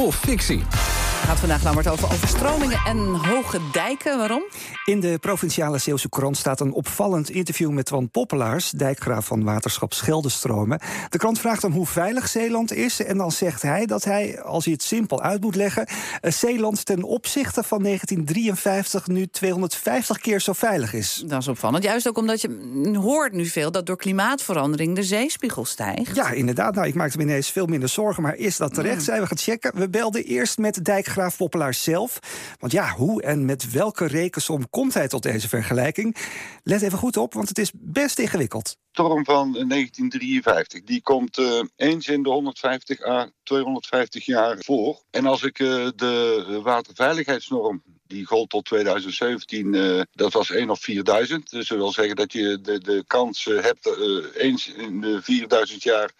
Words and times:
Oh, 0.00 0.06
of 0.06 0.14
fictie? 0.14 0.87
Gaat 1.24 1.38
vandaag 1.38 1.62
namelijk 1.62 1.88
over 1.88 2.12
overstromingen 2.12 2.78
en 2.86 2.98
hoge 2.98 3.58
dijken. 3.72 4.18
Waarom? 4.18 4.42
In 4.84 5.00
de 5.00 5.18
Provinciale 5.20 5.78
Zeeuwse 5.78 6.08
Krant 6.08 6.36
staat 6.36 6.60
een 6.60 6.72
opvallend 6.72 7.30
interview 7.30 7.70
met 7.70 7.86
Twan 7.86 8.10
Poppelaars, 8.10 8.70
dijkgraaf 8.70 9.26
van 9.26 9.44
waterschap 9.44 9.92
Scheldestromen. 9.92 10.80
De 11.08 11.18
krant 11.18 11.38
vraagt 11.38 11.62
hem 11.62 11.72
hoe 11.72 11.86
veilig 11.86 12.28
Zeeland 12.28 12.72
is. 12.72 13.02
En 13.02 13.16
dan 13.16 13.32
zegt 13.32 13.62
hij 13.62 13.86
dat 13.86 14.04
hij, 14.04 14.42
als 14.42 14.64
hij 14.64 14.72
het 14.72 14.82
simpel 14.82 15.22
uit 15.22 15.40
moet 15.40 15.54
leggen, 15.54 15.86
eh, 16.20 16.32
Zeeland 16.32 16.86
ten 16.86 17.02
opzichte 17.02 17.62
van 17.62 17.82
1953 17.82 19.06
nu 19.06 19.26
250 19.26 20.18
keer 20.18 20.40
zo 20.40 20.52
veilig 20.52 20.92
is. 20.92 21.22
Dat 21.26 21.40
is 21.40 21.48
opvallend. 21.48 21.84
Juist 21.84 22.08
ook 22.08 22.18
omdat 22.18 22.40
je 22.40 22.96
hoort 23.02 23.32
nu 23.32 23.46
veel 23.46 23.70
dat 23.70 23.86
door 23.86 23.96
klimaatverandering 23.96 24.94
de 24.94 25.02
zeespiegel 25.02 25.64
stijgt. 25.64 26.16
Ja, 26.16 26.30
inderdaad. 26.30 26.74
Nou, 26.74 26.86
ik 26.86 26.94
maakte 26.94 27.16
me 27.16 27.22
ineens 27.22 27.50
veel 27.50 27.66
minder 27.66 27.88
zorgen. 27.88 28.22
Maar 28.22 28.36
is 28.36 28.56
dat 28.56 28.74
terecht? 28.74 29.02
Zijn 29.02 29.20
we 29.20 29.26
gaan 29.26 29.38
checken? 29.38 29.72
We 29.74 29.88
belden 29.88 30.24
eerst 30.24 30.58
met 30.58 30.84
dijkgraaf 31.08 31.36
Poppelaars 31.36 31.82
zelf. 31.82 32.18
Want 32.58 32.72
ja, 32.72 32.90
hoe 32.90 33.22
en 33.22 33.44
met 33.44 33.70
welke 33.70 34.06
rekensom 34.06 34.70
komt 34.70 34.94
hij 34.94 35.08
tot 35.08 35.22
deze 35.22 35.48
vergelijking? 35.48 36.16
Let 36.62 36.82
even 36.82 36.98
goed 36.98 37.16
op, 37.16 37.34
want 37.34 37.48
het 37.48 37.58
is 37.58 37.70
best 37.74 38.18
ingewikkeld. 38.18 38.76
Storm 38.92 39.24
van 39.24 39.52
1953, 39.52 40.82
die 40.82 41.02
komt 41.02 41.38
uh, 41.38 41.62
eens 41.76 42.08
in 42.08 42.22
de 42.22 42.28
150 42.28 43.04
à 43.04 43.28
250 43.42 44.26
jaar 44.26 44.56
voor. 44.58 45.02
En 45.10 45.26
als 45.26 45.42
ik 45.42 45.58
uh, 45.58 45.88
de 45.96 46.60
waterveiligheidsnorm 46.62 47.82
die 48.06 48.24
gold 48.24 48.50
tot 48.50 48.64
2017, 48.64 49.72
uh, 49.74 50.02
dat 50.12 50.32
was 50.32 50.50
1 50.50 50.70
op 50.70 50.78
4000. 50.78 51.50
Dus 51.50 51.68
dat 51.68 51.78
wil 51.78 51.92
zeggen 51.92 52.16
dat 52.16 52.32
je 52.32 52.60
de, 52.62 52.78
de 52.78 53.04
kans 53.06 53.44
hebt 53.44 53.96
eens 54.34 54.68
in 54.68 55.00
de 55.00 55.22
4000 55.22 55.82
jaar 55.82 56.10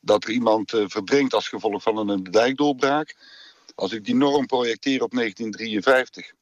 dat 0.00 0.24
er 0.24 0.30
iemand 0.30 0.72
uh, 0.72 0.84
verdrinkt 0.86 1.34
als 1.34 1.48
gevolg 1.48 1.82
van 1.82 2.08
een 2.08 2.22
dijkdoorbraak. 2.22 3.16
Als 3.76 3.92
ik 3.92 4.04
die 4.04 4.14
norm 4.14 4.46
projecteer 4.46 5.02
op 5.02 5.10
1953 5.10 6.32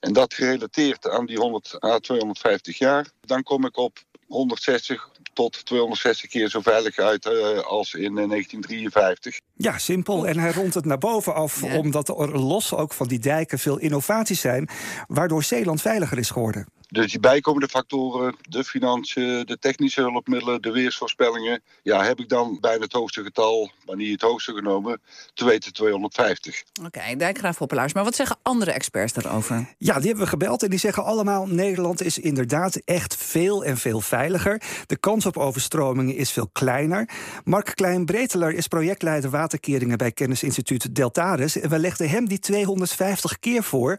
en 0.00 0.12
dat 0.12 0.34
gerelateerd 0.34 1.08
aan 1.08 1.26
die 1.26 1.38
100 1.38 1.84
à 1.84 1.98
250 1.98 2.78
jaar, 2.78 3.06
dan 3.20 3.42
kom 3.42 3.64
ik 3.64 3.76
op 3.76 3.98
160 4.26 5.10
tot 5.32 5.66
260 5.66 6.30
keer 6.30 6.48
zo 6.48 6.60
veilig 6.60 6.98
uit 6.98 7.26
uh, 7.26 7.58
als 7.58 7.94
in 7.94 8.14
1953. 8.14 9.40
Ja, 9.54 9.78
simpel. 9.78 10.26
En 10.26 10.38
hij 10.38 10.52
rondt 10.52 10.74
het 10.74 10.84
naar 10.84 10.98
boven 10.98 11.34
af, 11.34 11.60
ja. 11.60 11.78
omdat 11.78 12.08
er 12.08 12.38
los 12.38 12.74
ook 12.74 12.92
van 12.92 13.08
die 13.08 13.18
dijken 13.18 13.58
veel 13.58 13.78
innovaties 13.78 14.40
zijn, 14.40 14.68
waardoor 15.06 15.42
Zeeland 15.42 15.80
veiliger 15.80 16.18
is 16.18 16.30
geworden. 16.30 16.66
Dus 16.96 17.10
die 17.10 17.20
bijkomende 17.20 17.68
factoren, 17.68 18.36
de 18.48 18.64
financiën, 18.64 19.44
de 19.44 19.58
technische 19.58 20.00
hulpmiddelen, 20.00 20.62
de 20.62 20.70
weersvoorspellingen, 20.70 21.62
ja, 21.82 22.04
heb 22.04 22.18
ik 22.18 22.28
dan 22.28 22.58
bijna 22.60 22.82
het 22.82 22.92
hoogste 22.92 23.22
getal, 23.22 23.70
maar 23.86 23.96
niet 23.96 24.12
het 24.12 24.20
hoogste 24.20 24.52
genomen, 24.52 25.00
te 25.34 25.44
weten 25.44 25.72
250. 25.72 26.62
Oké, 26.78 26.86
okay, 26.86 27.16
Dijkgraaf 27.16 27.58
Hoppelaars. 27.58 27.92
Maar 27.92 28.04
wat 28.04 28.14
zeggen 28.14 28.36
andere 28.42 28.72
experts 28.72 29.12
daarover? 29.12 29.74
Ja, 29.78 29.94
die 29.94 30.06
hebben 30.06 30.24
we 30.24 30.30
gebeld 30.30 30.62
en 30.62 30.70
die 30.70 30.78
zeggen 30.78 31.04
allemaal: 31.04 31.46
Nederland 31.46 32.02
is 32.02 32.18
inderdaad 32.18 32.76
echt 32.76 33.16
veel 33.16 33.64
en 33.64 33.76
veel 33.76 34.00
veiliger. 34.00 34.62
De 34.86 34.96
kans 34.96 35.26
op 35.26 35.36
overstromingen 35.36 36.14
is 36.14 36.30
veel 36.30 36.48
kleiner. 36.52 37.08
Mark 37.44 37.72
Klein-Breteler 37.74 38.54
is 38.54 38.66
projectleider 38.66 39.30
waterkeringen 39.30 39.98
bij 39.98 40.12
kennisinstituut 40.12 40.94
Deltaris. 40.94 41.60
En 41.60 41.70
we 41.70 41.78
legden 41.78 42.08
hem 42.08 42.28
die 42.28 42.38
250 42.38 43.38
keer 43.38 43.62
voor. 43.62 43.96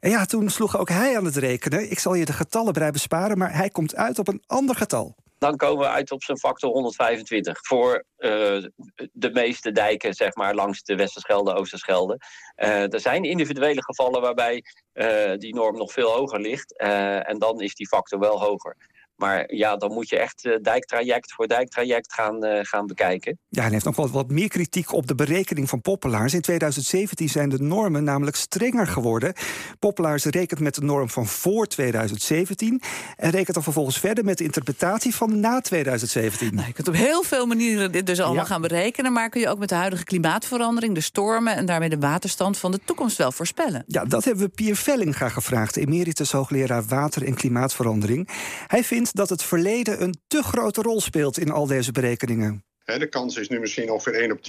En 0.00 0.10
ja, 0.10 0.24
toen 0.24 0.50
sloeg 0.50 0.78
ook 0.78 0.88
hij 0.88 1.16
aan 1.16 1.24
het 1.24 1.36
rekenen. 1.36 1.90
Ik 1.90 1.98
zal 1.98 2.14
je 2.14 2.26
de 2.28 2.34
getallen 2.34 2.72
bij 2.72 2.90
besparen, 2.90 3.38
maar 3.38 3.54
hij 3.54 3.68
komt 3.68 3.96
uit 3.96 4.18
op 4.18 4.28
een 4.28 4.42
ander 4.46 4.76
getal. 4.76 5.14
Dan 5.38 5.56
komen 5.56 5.78
we 5.78 5.92
uit 5.92 6.10
op 6.10 6.22
zijn 6.22 6.38
factor 6.38 6.70
125 6.70 7.58
voor 7.62 8.04
uh, 8.18 8.64
de 9.12 9.30
meeste 9.32 9.72
dijken 9.72 10.14
zeg 10.14 10.34
maar, 10.34 10.54
langs 10.54 10.82
de 10.82 10.96
Westerschelde, 10.96 11.54
Oosterschelde. 11.54 12.18
Uh, 12.56 12.92
er 12.92 13.00
zijn 13.00 13.24
individuele 13.24 13.82
gevallen 13.82 14.20
waarbij 14.20 14.62
uh, 14.94 15.32
die 15.36 15.54
norm 15.54 15.76
nog 15.76 15.92
veel 15.92 16.10
hoger 16.10 16.40
ligt. 16.40 16.78
en 16.78 17.38
dan 17.38 17.60
is 17.60 17.74
die 17.74 17.88
factor 17.88 18.18
wel 18.18 18.40
hoger. 18.40 18.76
Maar 19.18 19.54
ja, 19.54 19.76
dan 19.76 19.92
moet 19.92 20.08
je 20.08 20.18
echt 20.18 20.44
uh, 20.44 20.56
dijktraject 20.62 21.32
voor 21.32 21.48
dijktraject 21.48 22.12
gaan, 22.12 22.44
uh, 22.44 22.58
gaan 22.62 22.86
bekijken. 22.86 23.38
Ja, 23.48 23.64
en 23.64 23.72
heeft 23.72 23.84
nog 23.84 23.96
wat, 23.96 24.10
wat 24.10 24.30
meer 24.30 24.48
kritiek 24.48 24.92
op 24.92 25.06
de 25.06 25.14
berekening 25.14 25.68
van 25.68 25.80
Poppelaars. 25.80 26.34
In 26.34 26.40
2017 26.40 27.28
zijn 27.28 27.48
de 27.48 27.62
normen 27.62 28.04
namelijk 28.04 28.36
strenger 28.36 28.86
geworden. 28.86 29.32
Poppelaars 29.78 30.24
rekent 30.24 30.60
met 30.60 30.74
de 30.74 30.82
norm 30.82 31.08
van 31.10 31.26
voor 31.26 31.66
2017... 31.66 32.82
en 33.16 33.30
rekent 33.30 33.54
dan 33.54 33.62
vervolgens 33.62 33.98
verder 33.98 34.24
met 34.24 34.38
de 34.38 34.44
interpretatie 34.44 35.14
van 35.14 35.40
na 35.40 35.60
2017. 35.60 36.54
Nou, 36.54 36.66
je 36.66 36.72
kunt 36.72 36.88
op 36.88 36.94
heel 36.94 37.22
veel 37.22 37.46
manieren 37.46 37.92
dit 37.92 38.06
dus 38.06 38.20
allemaal 38.20 38.44
ja. 38.44 38.50
gaan 38.50 38.60
berekenen... 38.60 39.12
maar 39.12 39.28
kun 39.28 39.40
je 39.40 39.48
ook 39.48 39.58
met 39.58 39.68
de 39.68 39.74
huidige 39.74 40.04
klimaatverandering, 40.04 40.94
de 40.94 41.00
stormen... 41.00 41.56
en 41.56 41.66
daarmee 41.66 41.88
de 41.88 41.98
waterstand 41.98 42.58
van 42.58 42.70
de 42.70 42.80
toekomst 42.84 43.16
wel 43.16 43.32
voorspellen? 43.32 43.84
Ja, 43.86 44.04
dat 44.04 44.24
hebben 44.24 44.44
we 44.44 44.50
Pier 44.50 44.76
Vellinga 44.76 45.28
gevraagd... 45.28 45.76
emeritus 45.76 46.32
hoogleraar 46.32 46.84
water- 46.84 47.26
en 47.26 47.34
klimaatverandering. 47.34 48.28
Hij 48.66 48.84
vindt 48.84 49.07
dat 49.12 49.28
het 49.28 49.42
verleden 49.42 50.02
een 50.02 50.20
te 50.26 50.42
grote 50.42 50.82
rol 50.82 51.00
speelt 51.00 51.38
in 51.38 51.50
al 51.50 51.66
deze 51.66 51.92
berekeningen. 51.92 52.64
De 52.84 53.08
kans 53.08 53.36
is 53.36 53.48
nu 53.48 53.60
misschien 53.60 53.90
ongeveer 53.90 54.14
1 54.14 54.32
op 54.32 54.40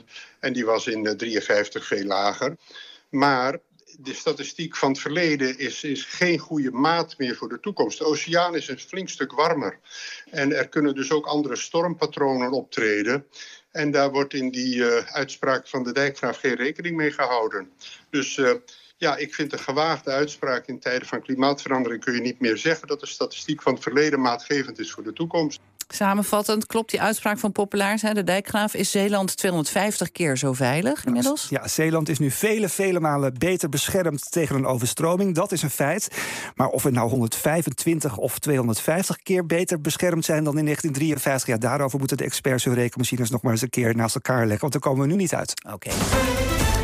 10.000 0.00 0.04
en 0.40 0.52
die 0.52 0.64
was 0.64 0.86
in 0.86 1.16
53 1.16 1.86
veel 1.86 2.04
lager. 2.04 2.56
Maar 3.10 3.58
de 3.98 4.14
statistiek 4.14 4.76
van 4.76 4.90
het 4.90 5.00
verleden 5.00 5.58
is, 5.58 5.84
is 5.84 6.04
geen 6.04 6.38
goede 6.38 6.70
maat 6.70 7.14
meer 7.18 7.36
voor 7.36 7.48
de 7.48 7.60
toekomst. 7.60 7.98
De 7.98 8.04
oceaan 8.04 8.56
is 8.56 8.68
een 8.68 8.78
flink 8.78 9.08
stuk 9.08 9.32
warmer. 9.32 9.78
En 10.30 10.52
er 10.52 10.68
kunnen 10.68 10.94
dus 10.94 11.12
ook 11.12 11.26
andere 11.26 11.56
stormpatronen 11.56 12.50
optreden. 12.50 13.26
En 13.70 13.90
daar 13.90 14.10
wordt 14.10 14.34
in 14.34 14.50
die 14.50 14.76
uh, 14.76 14.96
uitspraak 14.96 15.68
van 15.68 15.82
de 15.82 15.92
dijkgraaf 15.92 16.38
geen 16.38 16.54
rekening 16.54 16.96
mee 16.96 17.10
gehouden. 17.10 17.70
Dus 18.10 18.36
uh, 18.36 18.50
ja, 19.00 19.16
ik 19.16 19.34
vind 19.34 19.52
een 19.52 19.58
gewaagde 19.58 20.10
uitspraak 20.10 20.66
in 20.66 20.78
tijden 20.78 21.08
van 21.08 21.22
klimaatverandering 21.22 22.04
kun 22.04 22.14
je 22.14 22.20
niet 22.20 22.40
meer 22.40 22.56
zeggen 22.56 22.88
dat 22.88 23.00
de 23.00 23.06
statistiek 23.06 23.62
van 23.62 23.74
het 23.74 23.82
verleden 23.82 24.20
maatgevend 24.20 24.78
is 24.78 24.92
voor 24.92 25.02
de 25.02 25.12
toekomst. 25.12 25.60
Samenvattend 25.88 26.66
klopt 26.66 26.90
die 26.90 27.00
uitspraak 27.00 27.38
van 27.38 27.52
Populaars. 27.52 28.02
De 28.02 28.24
dijkgraaf 28.24 28.74
is 28.74 28.90
Zeeland 28.90 29.36
250 29.36 30.12
keer 30.12 30.36
zo 30.36 30.52
veilig 30.52 31.04
inmiddels. 31.04 31.46
Ja, 31.48 31.68
Zeeland 31.68 32.08
is 32.08 32.18
nu 32.18 32.30
vele, 32.30 32.68
vele 32.68 33.00
malen 33.00 33.34
beter 33.38 33.68
beschermd 33.68 34.30
tegen 34.30 34.56
een 34.56 34.66
overstroming. 34.66 35.34
Dat 35.34 35.52
is 35.52 35.62
een 35.62 35.70
feit. 35.70 36.08
Maar 36.54 36.68
of 36.68 36.82
we 36.82 36.90
nou 36.90 37.10
125 37.10 38.16
of 38.16 38.38
250 38.38 39.22
keer 39.22 39.46
beter 39.46 39.80
beschermd 39.80 40.24
zijn 40.24 40.44
dan 40.44 40.58
in 40.58 40.64
1953... 40.64 41.54
ja, 41.54 41.68
daarover 41.68 41.98
moeten 41.98 42.16
de 42.16 42.24
experts 42.24 42.64
hun 42.64 42.74
rekenmachines 42.74 43.30
nog 43.30 43.42
maar 43.42 43.52
eens 43.52 43.62
een 43.62 43.70
keer 43.70 43.96
naast 43.96 44.14
elkaar 44.14 44.40
leggen. 44.40 44.60
Want 44.60 44.72
daar 44.72 44.82
komen 44.82 45.06
we 45.06 45.12
nu 45.12 45.16
niet 45.16 45.34
uit. 45.34 45.54
Oké. 45.64 45.74
Okay. 45.74 46.49